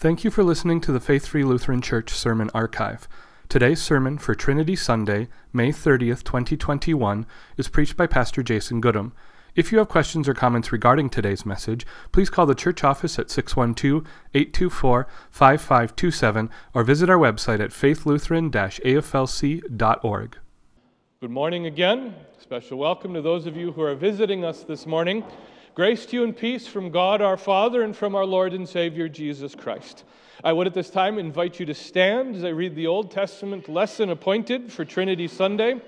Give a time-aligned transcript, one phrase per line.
[0.00, 3.08] Thank you for listening to the Faith Free Lutheran Church Sermon Archive.
[3.48, 9.12] Today's sermon for Trinity Sunday, May 30th, 2021, is preached by Pastor Jason Goodham.
[9.56, 13.28] If you have questions or comments regarding today's message, please call the church office at
[13.28, 20.38] 612 824 5527 or visit our website at faithlutheran aflc.org.
[21.20, 22.14] Good morning again.
[22.38, 25.24] Special welcome to those of you who are visiting us this morning.
[25.78, 29.08] Grace to you and peace from God our Father and from our Lord and Savior
[29.08, 30.02] Jesus Christ.
[30.42, 33.68] I would at this time invite you to stand as I read the Old Testament
[33.68, 35.80] lesson appointed for Trinity Sunday.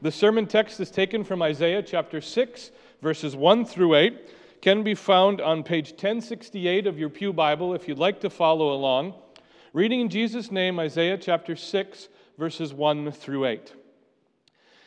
[0.00, 2.70] The sermon text is taken from Isaiah chapter 6,
[3.02, 4.62] verses 1 through 8.
[4.62, 8.72] Can be found on page 1068 of your Pew Bible if you'd like to follow
[8.72, 9.12] along.
[9.74, 12.08] Reading in Jesus' name, Isaiah chapter 6,
[12.38, 13.74] verses 1 through 8.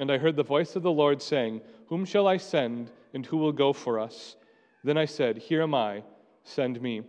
[0.00, 3.36] And I heard the voice of the Lord saying, Whom shall I send, and who
[3.36, 4.36] will go for us?
[4.82, 6.02] Then I said, Here am I,
[6.42, 7.02] send me.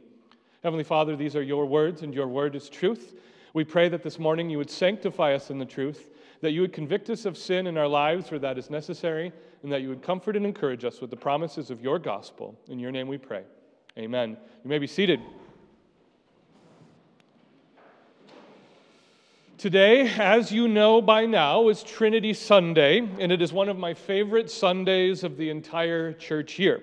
[0.62, 3.16] Heavenly Father, these are your words, and your word is truth.
[3.54, 6.10] We pray that this morning you would sanctify us in the truth,
[6.42, 9.32] that you would convict us of sin in our lives where that is necessary,
[9.64, 12.60] and that you would comfort and encourage us with the promises of your gospel.
[12.68, 13.44] In your name we pray.
[13.98, 14.32] Amen.
[14.64, 15.22] You may be seated.
[19.62, 23.94] Today, as you know by now, is Trinity Sunday, and it is one of my
[23.94, 26.82] favorite Sundays of the entire church year.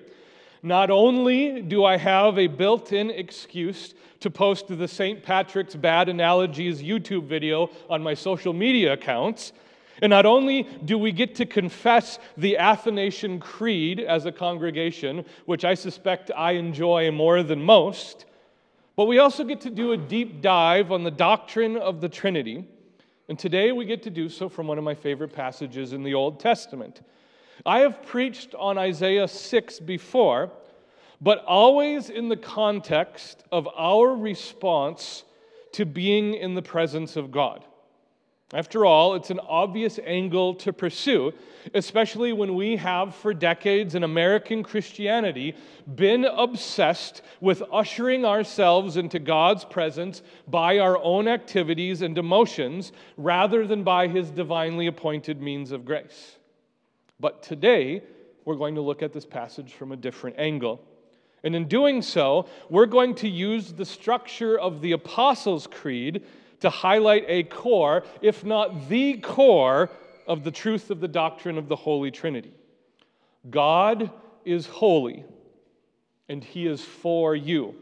[0.63, 5.21] Not only do I have a built in excuse to post the St.
[5.21, 9.51] Patrick's Bad Analogies YouTube video on my social media accounts,
[10.01, 15.65] and not only do we get to confess the Athanasian Creed as a congregation, which
[15.65, 18.23] I suspect I enjoy more than most,
[18.99, 22.65] but we also get to do a deep dive on the doctrine of the Trinity.
[23.29, 26.13] And today we get to do so from one of my favorite passages in the
[26.13, 26.99] Old Testament.
[27.65, 30.51] I have preached on Isaiah 6 before,
[31.21, 35.23] but always in the context of our response
[35.71, 37.63] to being in the presence of God.
[38.51, 41.33] After all, it's an obvious angle to pursue,
[41.75, 45.55] especially when we have for decades in American Christianity
[45.95, 53.67] been obsessed with ushering ourselves into God's presence by our own activities and emotions rather
[53.67, 56.37] than by His divinely appointed means of grace.
[57.19, 58.01] But today,
[58.45, 60.83] we're going to look at this passage from a different angle.
[61.43, 66.23] And in doing so, we're going to use the structure of the Apostles' Creed
[66.61, 69.89] to highlight a core, if not the core,
[70.27, 72.53] of the truth of the doctrine of the Holy Trinity.
[73.49, 74.11] God
[74.45, 75.25] is holy,
[76.27, 77.75] and He is for you.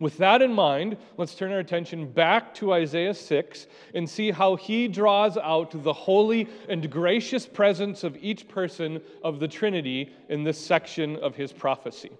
[0.00, 4.56] With that in mind, let's turn our attention back to Isaiah 6 and see how
[4.56, 10.44] he draws out the holy and gracious presence of each person of the Trinity in
[10.44, 12.10] this section of his prophecy.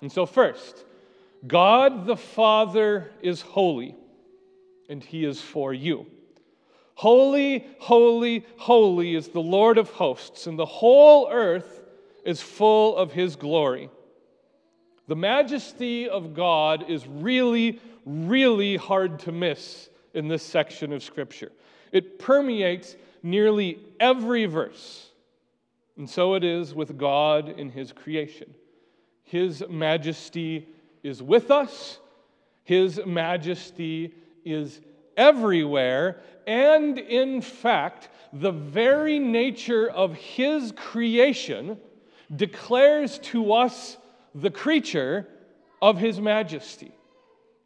[0.00, 0.84] And so, first,
[1.46, 3.94] God the Father is holy
[4.90, 6.06] and he is for you.
[6.94, 11.80] Holy, holy, holy is the Lord of hosts, and the whole earth
[12.26, 13.88] is full of his glory.
[15.08, 21.50] The majesty of God is really, really hard to miss in this section of Scripture.
[21.90, 25.08] It permeates nearly every verse.
[25.96, 28.54] And so it is with God in his creation.
[29.24, 30.68] His majesty
[31.02, 31.98] is with us,
[32.64, 34.14] his majesty
[34.44, 34.80] is
[35.20, 41.78] everywhere, and in fact, the very nature of His creation
[42.34, 43.98] declares to us,
[44.34, 45.28] the creature,
[45.82, 46.92] of His majesty.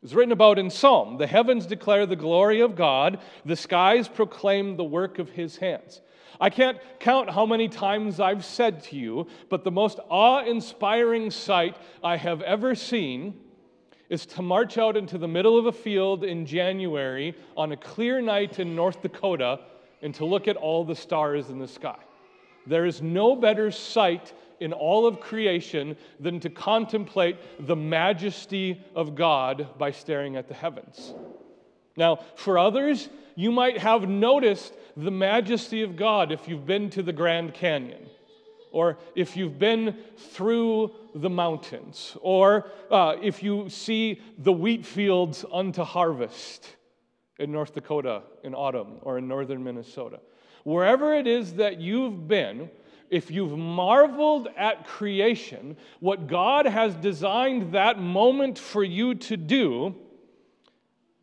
[0.03, 4.77] It's written about in Psalm the heavens declare the glory of God, the skies proclaim
[4.77, 6.01] the work of His hands.
[6.41, 11.31] I can't count how many times I've said to you, but the most awe inspiring
[11.31, 13.44] sight I have ever seen
[14.09, 18.21] is to march out into the middle of a field in January on a clear
[18.21, 19.61] night in North Dakota
[20.03, 21.99] and to look at all the stars in the sky.
[22.67, 27.37] There is no better sight in all of creation than to contemplate
[27.67, 31.15] the majesty of God by staring at the heavens.
[31.97, 37.03] Now, for others, you might have noticed the majesty of God if you've been to
[37.03, 38.09] the Grand Canyon,
[38.75, 45.45] or if you've been through the mountains, or uh, if you see the wheat fields
[45.53, 46.77] unto harvest
[47.39, 50.19] in North Dakota in autumn or in northern Minnesota.
[50.65, 52.69] Wherever it is that you've been,
[53.11, 59.95] if you've marveled at creation, what God has designed that moment for you to do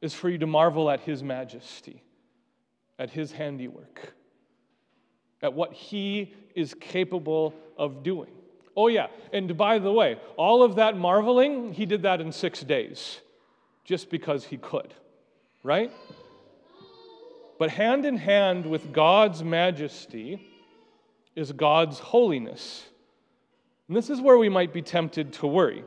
[0.02, 2.02] is for you to marvel at His majesty,
[2.98, 4.14] at His handiwork,
[5.42, 8.30] at what He is capable of doing.
[8.76, 12.62] Oh, yeah, and by the way, all of that marveling, He did that in six
[12.62, 13.20] days,
[13.84, 14.94] just because He could,
[15.64, 15.92] right?
[17.60, 20.48] But hand in hand with God's majesty
[21.36, 22.86] is God's holiness.
[23.88, 25.84] And this is where we might be tempted to worry,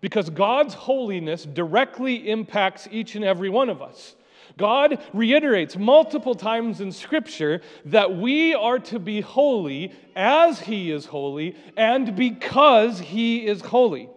[0.00, 4.14] because God's holiness directly impacts each and every one of us.
[4.60, 11.06] God reiterates multiple times in Scripture that we are to be holy as He is
[11.06, 14.10] holy and because He is holy.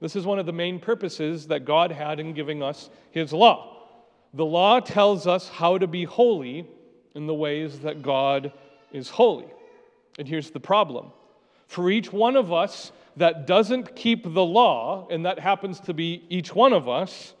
[0.00, 3.88] This is one of the main purposes that God had in giving us His law.
[4.34, 6.66] The law tells us how to be holy
[7.14, 8.52] in the ways that God
[8.92, 9.48] is holy.
[10.18, 11.10] And here's the problem
[11.66, 16.24] for each one of us that doesn't keep the law, and that happens to be
[16.28, 17.34] each one of us,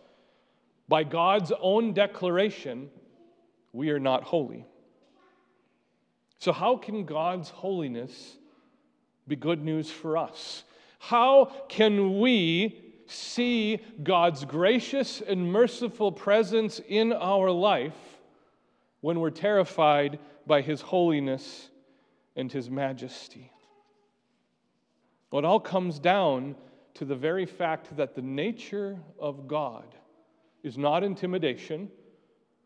[0.92, 2.90] by God's own declaration,
[3.72, 4.66] we are not holy.
[6.36, 8.36] So, how can God's holiness
[9.26, 10.64] be good news for us?
[10.98, 17.96] How can we see God's gracious and merciful presence in our life
[19.00, 21.70] when we're terrified by His holiness
[22.36, 23.50] and His majesty.
[25.30, 26.54] Well, it all comes down
[26.96, 29.86] to the very fact that the nature of God
[30.62, 31.90] is not intimidation,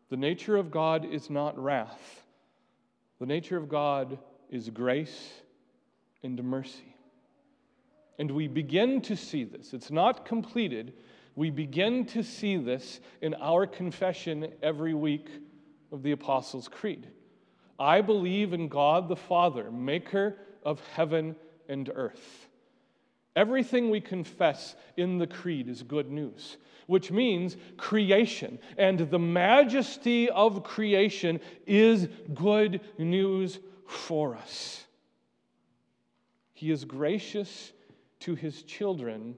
[0.09, 2.23] the nature of God is not wrath,
[3.19, 5.31] the nature of God is grace
[6.23, 6.95] and mercy.
[8.19, 9.73] And we begin to see this.
[9.73, 10.93] It's not completed.
[11.35, 15.27] We begin to see this in our confession every week
[15.91, 17.07] of the Apostles' Creed.
[17.79, 21.35] I believe in God the Father, maker of heaven
[21.69, 22.47] and earth.
[23.37, 26.57] Everything we confess in the creed is good news,
[26.87, 34.83] which means creation and the majesty of creation is good news for us.
[36.53, 37.73] He is gracious
[38.21, 39.35] to his children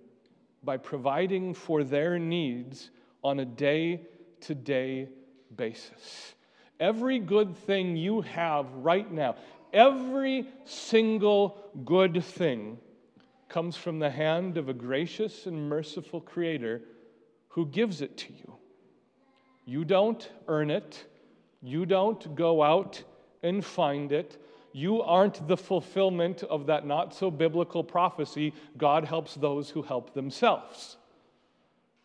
[0.63, 2.92] by providing for their needs
[3.22, 4.07] on a day
[4.40, 5.10] to day
[5.57, 6.36] basis.
[6.80, 9.36] Every good thing you have right now,
[9.74, 12.78] every single good thing
[13.50, 16.81] comes from the hand of a gracious and merciful Creator
[17.50, 18.54] who gives it to you.
[19.66, 21.06] You don't earn it,
[21.62, 23.04] you don't go out
[23.44, 24.42] and find it.
[24.72, 30.13] You aren't the fulfillment of that not so biblical prophecy God helps those who help
[30.13, 30.98] themselves.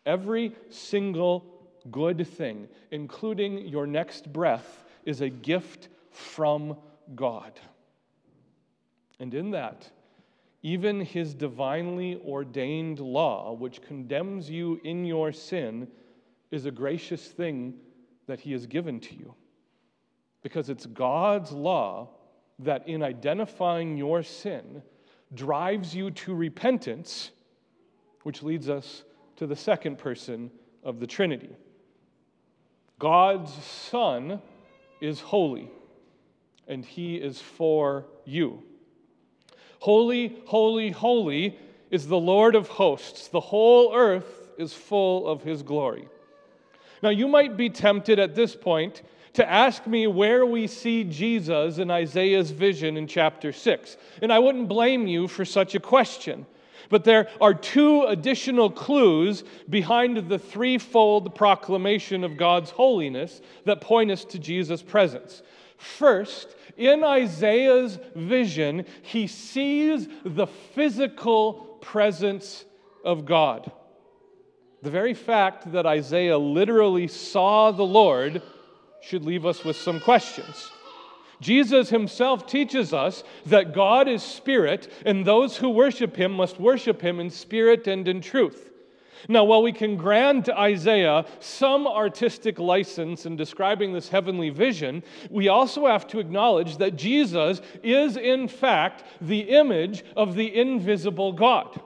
[0.05, 1.45] Every single
[1.91, 6.77] good thing, including your next breath, is a gift from
[7.15, 7.51] God.
[9.19, 9.89] And in that,
[10.65, 15.87] even his divinely ordained law, which condemns you in your sin,
[16.49, 17.75] is a gracious thing
[18.25, 19.35] that he has given to you.
[20.41, 22.09] Because it's God's law
[22.57, 24.81] that, in identifying your sin,
[25.35, 27.29] drives you to repentance,
[28.23, 29.03] which leads us
[29.35, 30.49] to the second person
[30.83, 31.55] of the Trinity.
[32.97, 34.41] God's Son
[34.99, 35.69] is holy,
[36.67, 38.63] and he is for you.
[39.79, 41.57] Holy, holy, holy
[41.91, 43.27] is the Lord of hosts.
[43.27, 46.07] The whole earth is full of his glory.
[47.03, 49.01] Now, you might be tempted at this point
[49.33, 53.97] to ask me where we see Jesus in Isaiah's vision in chapter 6.
[54.21, 56.45] And I wouldn't blame you for such a question.
[56.89, 64.11] But there are two additional clues behind the threefold proclamation of God's holiness that point
[64.11, 65.41] us to Jesus' presence.
[65.77, 72.65] First, in Isaiah's vision, he sees the physical presence
[73.03, 73.71] of God.
[74.81, 78.41] The very fact that Isaiah literally saw the Lord
[79.01, 80.71] should leave us with some questions.
[81.41, 87.01] Jesus himself teaches us that God is spirit, and those who worship him must worship
[87.01, 88.71] him in spirit and in truth.
[89.27, 95.47] Now, while we can grant Isaiah some artistic license in describing this heavenly vision, we
[95.47, 101.79] also have to acknowledge that Jesus is, in fact, the image of the invisible God.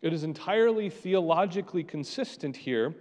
[0.00, 2.94] It is entirely theologically consistent here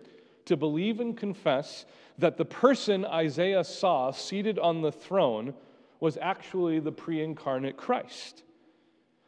[0.46, 1.86] to believe and confess
[2.18, 5.54] that the person Isaiah saw seated on the throne
[6.00, 8.44] was actually the pre incarnate Christ.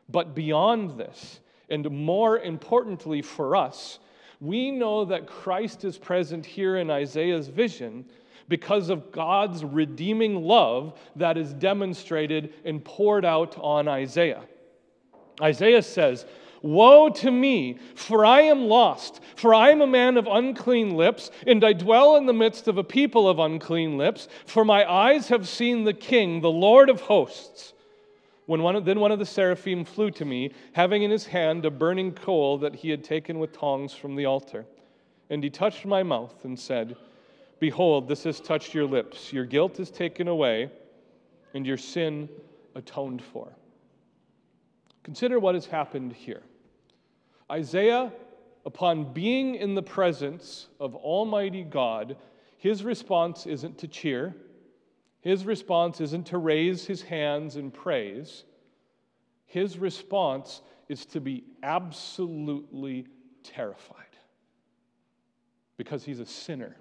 [0.08, 1.40] But beyond this,
[1.70, 4.00] and more importantly for us,
[4.40, 8.06] we know that Christ is present here in Isaiah's vision
[8.48, 14.44] because of God's redeeming love that is demonstrated and poured out on Isaiah.
[15.42, 16.26] Isaiah says,
[16.62, 21.32] Woe to me, for I am lost, for I am a man of unclean lips,
[21.48, 25.30] and I dwell in the midst of a people of unclean lips, for my eyes
[25.30, 27.74] have seen the King, the Lord of hosts.
[28.50, 31.66] When one of, then one of the seraphim flew to me, having in his hand
[31.66, 34.66] a burning coal that he had taken with tongs from the altar.
[35.30, 36.96] And he touched my mouth and said,
[37.60, 39.32] Behold, this has touched your lips.
[39.32, 40.72] Your guilt is taken away,
[41.54, 42.28] and your sin
[42.74, 43.54] atoned for.
[45.04, 46.42] Consider what has happened here.
[47.52, 48.12] Isaiah,
[48.66, 52.18] upon being in the presence of Almighty God,
[52.58, 54.36] his response isn't to cheer
[55.22, 58.46] his response isn't to raise his hands in praise.
[59.46, 63.08] His response is to be absolutely
[63.44, 63.96] terrified
[65.78, 66.76] because he's a sinner.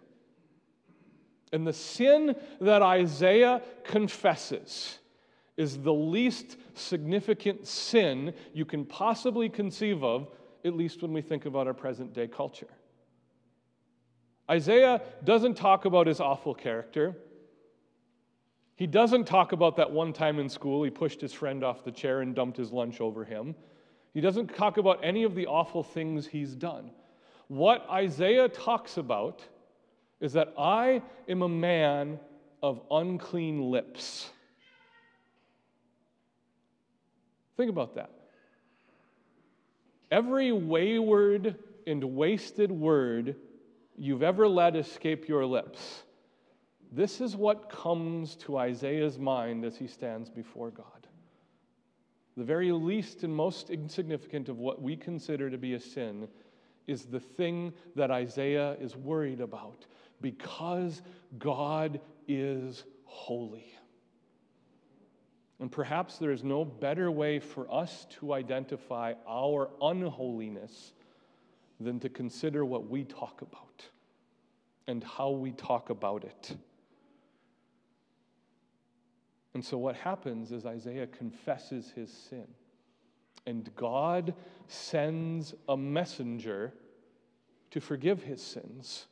[1.53, 4.99] And the sin that Isaiah confesses
[5.57, 10.29] is the least significant sin you can possibly conceive of,
[10.65, 12.69] at least when we think about our present day culture.
[14.51, 17.17] Isaiah doesn't talk about his awful character.
[18.79, 21.91] He doesn't talk about that one time in school he pushed his friend off the
[21.91, 23.57] chair and dumped his lunch over him.
[24.15, 26.93] He doesn't talk about any of the awful things he's done.
[27.49, 29.43] What Isaiah talks about
[30.21, 32.21] is that I am a man
[32.63, 34.31] of unclean lips.
[37.57, 38.13] Think about that.
[40.13, 43.35] Every wayward and wasted word
[43.97, 46.05] you've ever let escape your lips
[46.91, 51.07] this is what comes to Isaiah's mind as he stands before God.
[52.37, 56.29] The very least and most insignificant of what we consider to be a sin
[56.87, 59.87] is the thing that Isaiah is worried about
[60.21, 61.03] because
[61.39, 63.75] God is holy.
[65.61, 70.93] And perhaps there is no better way for us to identify our unholiness
[71.81, 73.85] than to consider what we talk about
[74.87, 76.57] and how we talk about it.
[79.59, 82.47] And so what happens is Isaiah confesses his sin.
[83.45, 84.35] And God
[84.69, 86.73] sends a messenger
[87.73, 89.09] to forgive his sins.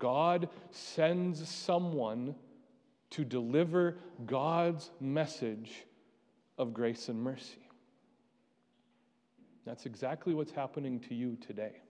[0.00, 2.34] God sends someone
[3.10, 5.84] to deliver God's message
[6.58, 7.68] of grace and mercy.
[9.64, 11.82] That's exactly what's happening to you today.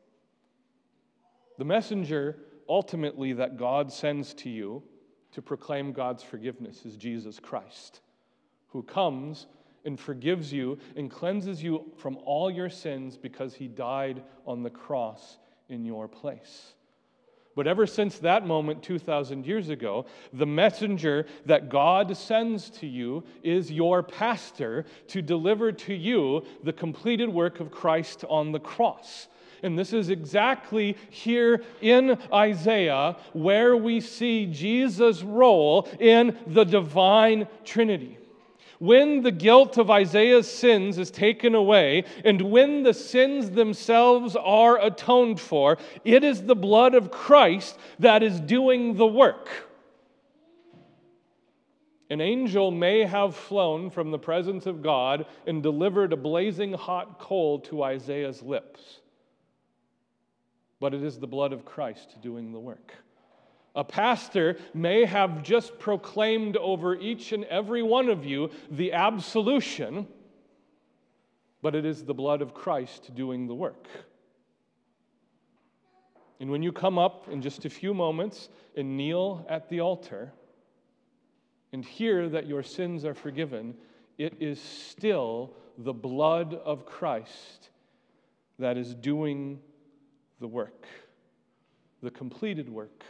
[1.56, 2.36] The messenger
[2.68, 4.82] ultimately that God sends to you
[5.36, 8.00] to proclaim God's forgiveness is Jesus Christ,
[8.68, 9.48] who comes
[9.84, 14.70] and forgives you and cleanses you from all your sins because he died on the
[14.70, 15.36] cross
[15.68, 16.72] in your place.
[17.54, 23.22] But ever since that moment 2,000 years ago, the messenger that God sends to you
[23.42, 29.28] is your pastor to deliver to you the completed work of Christ on the cross.
[29.66, 37.48] And this is exactly here in Isaiah where we see Jesus' role in the divine
[37.64, 38.16] Trinity.
[38.78, 44.80] When the guilt of Isaiah's sins is taken away, and when the sins themselves are
[44.80, 49.48] atoned for, it is the blood of Christ that is doing the work.
[52.08, 57.18] An angel may have flown from the presence of God and delivered a blazing hot
[57.18, 59.00] coal to Isaiah's lips
[60.80, 62.92] but it is the blood of Christ doing the work.
[63.74, 70.06] A pastor may have just proclaimed over each and every one of you the absolution,
[71.60, 73.86] but it is the blood of Christ doing the work.
[76.40, 80.32] And when you come up in just a few moments and kneel at the altar
[81.72, 83.74] and hear that your sins are forgiven,
[84.18, 87.70] it is still the blood of Christ
[88.58, 89.60] that is doing
[90.40, 90.86] the work,
[92.02, 93.04] the completed work,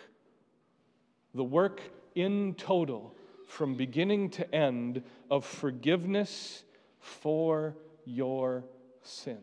[1.35, 1.80] the work
[2.14, 3.14] in total,
[3.47, 6.64] from beginning to end, of forgiveness
[6.99, 8.64] for your
[9.02, 9.40] sins.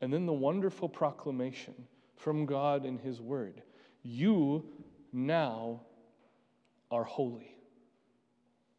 [0.00, 1.74] And then the wonderful proclamation
[2.16, 3.62] from God in His Word
[4.02, 4.64] You
[5.12, 5.80] now
[6.90, 7.56] are holy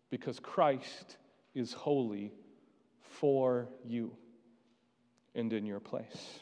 [0.10, 1.18] because Christ
[1.54, 2.32] is holy
[3.02, 4.16] for you
[5.38, 6.40] and in your place.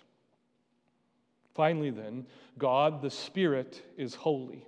[1.53, 2.25] Finally, then,
[2.57, 4.65] God the Spirit is holy,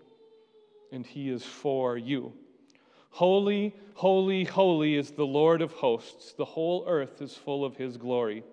[0.92, 2.34] and He is for you.
[3.10, 6.34] Holy, holy, holy is the Lord of hosts.
[6.34, 8.44] The whole earth is full of His glory.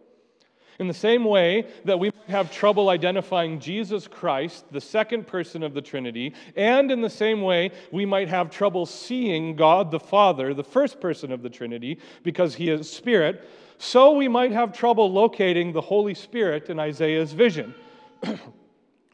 [0.79, 5.75] In the same way that we have trouble identifying Jesus Christ, the second person of
[5.75, 10.53] the Trinity, and in the same way we might have trouble seeing God the Father,
[10.53, 15.11] the first person of the Trinity, because he is Spirit, so we might have trouble
[15.11, 17.75] locating the Holy Spirit in Isaiah's vision.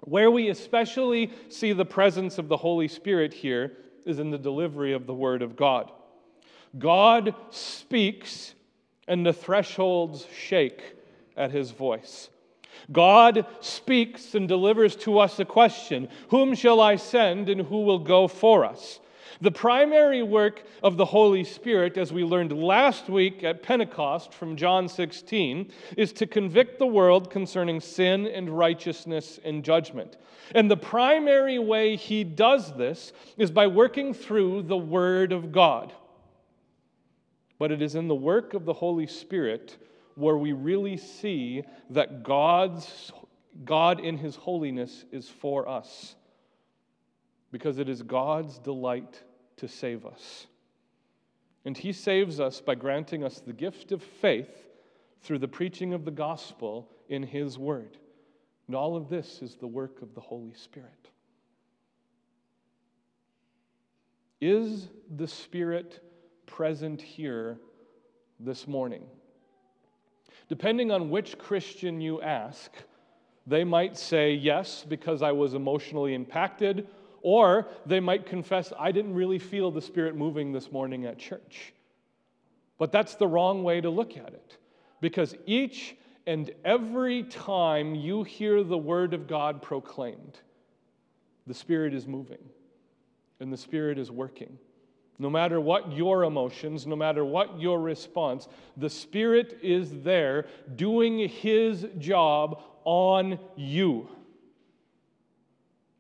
[0.01, 3.77] Where we especially see the presence of the Holy Spirit here
[4.07, 5.93] is in the delivery of the Word of God.
[6.79, 8.55] God speaks,
[9.09, 10.97] and the thresholds shake
[11.37, 12.31] at his voice.
[12.93, 17.99] God speaks and delivers to us a question Whom shall I send and who will
[17.99, 19.01] go for us?
[19.41, 24.57] The primary work of the Holy Spirit, as we learned last week at Pentecost from
[24.57, 30.17] John 16, is to convict the world concerning sin and righteousness and judgment.
[30.55, 35.93] And the primary way he does this is by working through the Word of God.
[37.59, 39.77] But it is in the work of the Holy Spirit
[40.15, 43.13] where we really see that God's,
[43.65, 46.17] God in His holiness is for us.
[47.53, 49.23] Because it is God's delight
[49.57, 50.47] to save us.
[51.65, 54.67] And He saves us by granting us the gift of faith
[55.23, 57.99] through the preaching of the gospel in His Word.
[58.67, 61.11] And all of this is the work of the Holy Spirit.
[64.41, 66.03] Is the Spirit
[66.47, 67.59] present here
[68.39, 69.03] this morning?
[70.49, 72.73] Depending on which Christian you ask,
[73.47, 76.89] they might say, Yes, because I was emotionally impacted,
[77.23, 81.73] or they might confess, I didn't really feel the Spirit moving this morning at church.
[82.79, 84.57] But that's the wrong way to look at it,
[85.01, 90.39] because each and every time you hear the Word of God proclaimed,
[91.47, 92.39] the Spirit is moving
[93.41, 94.59] and the Spirit is working.
[95.19, 101.29] No matter what your emotions, no matter what your response, the Spirit is there doing
[101.29, 104.09] His job on you.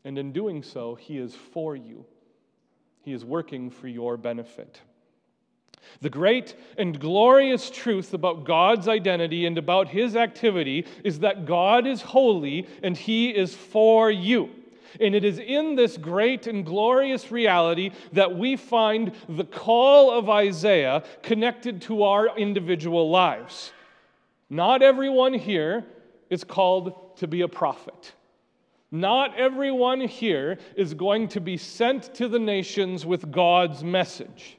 [0.04, 2.04] And in doing so, He is for you,
[3.02, 4.80] He is working for your benefit.
[6.00, 11.86] The great and glorious truth about God's identity and about His activity is that God
[11.86, 14.50] is holy and He is for you.
[15.00, 20.28] And it is in this great and glorious reality that we find the call of
[20.28, 23.72] Isaiah connected to our individual lives.
[24.48, 25.84] Not everyone here
[26.28, 28.14] is called to be a prophet.
[28.90, 34.58] Not everyone here is going to be sent to the nations with God's message.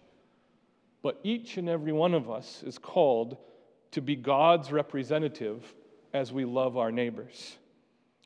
[1.01, 3.37] But each and every one of us is called
[3.91, 5.73] to be God's representative
[6.13, 7.57] as we love our neighbors.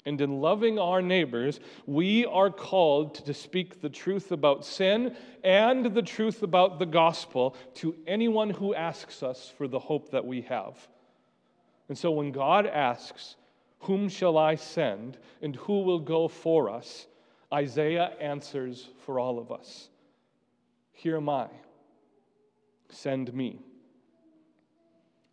[0.06, 5.86] And in loving our neighbors, we are called to speak the truth about sin and
[5.86, 10.41] the truth about the gospel to anyone who asks us for the hope that we
[10.41, 10.88] have.
[11.89, 13.36] And so when God asks,
[13.86, 17.06] Whom shall I send and who will go for us?
[17.54, 19.89] Isaiah answers for all of us
[20.91, 21.48] Here am I,
[22.89, 23.60] send me.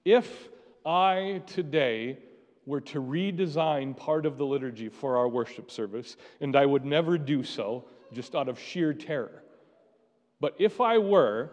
[0.04, 0.50] If
[0.84, 2.18] I today
[2.66, 7.16] were to redesign part of the liturgy for our worship service, and I would never
[7.16, 9.42] do so just out of sheer terror.
[10.40, 11.52] But if I were,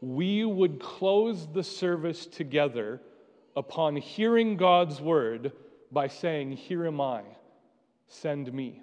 [0.00, 3.00] we would close the service together
[3.54, 5.52] upon hearing God's word
[5.92, 7.22] by saying, Here am I,
[8.08, 8.82] send me.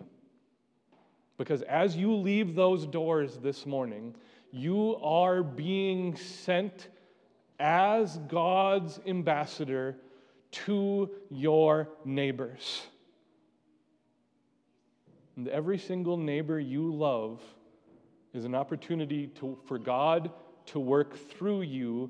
[1.38, 4.16] Because as you leave those doors this morning,
[4.52, 6.90] you are being sent
[7.60, 9.98] as God's ambassador
[10.52, 12.84] to your neighbors.
[15.36, 17.42] And every single neighbor you love
[18.34, 20.32] is an opportunity to, for God
[20.68, 22.10] to work through you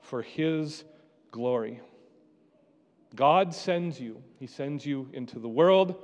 [0.00, 0.84] for His
[1.30, 1.80] glory.
[3.14, 4.22] God sends you.
[4.38, 5.96] He sends you into the world,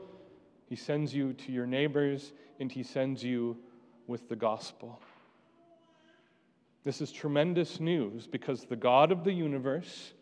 [0.67, 3.57] He sends you to your neighbors, and He sends you
[4.07, 5.01] with the gospel.
[6.85, 10.13] This is tremendous news because the God of the universe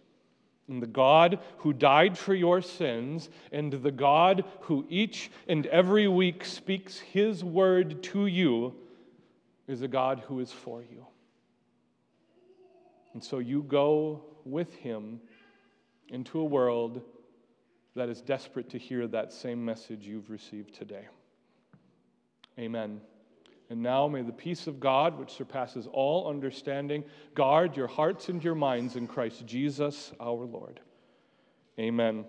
[0.69, 6.09] and the God who died for your sins, and the God who each and every
[6.09, 8.75] week speaks his word to you,
[9.69, 11.07] is a God who is for you.
[13.13, 15.21] And so you go with him
[16.09, 17.03] into a world
[17.95, 21.07] that is desperate to hear that same message you've received today.
[22.59, 23.01] Amen.
[23.69, 28.43] And now may the peace of God, which surpasses all understanding, guard your hearts and
[28.43, 30.81] your minds in Christ Jesus our Lord.
[31.79, 32.25] Amen.